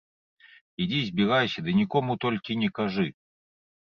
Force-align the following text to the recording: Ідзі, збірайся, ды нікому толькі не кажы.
Ідзі, 0.85 1.01
збірайся, 1.09 1.59
ды 1.67 1.75
нікому 1.81 2.17
толькі 2.25 2.57
не 2.61 2.69
кажы. 2.79 3.05